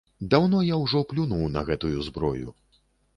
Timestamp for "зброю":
2.07-2.47